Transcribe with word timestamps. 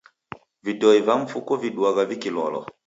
Vidoi 0.69 1.03
va 1.11 1.19
mfuko 1.21 1.61
viduagha 1.65 2.09
vikilolwa. 2.13 2.67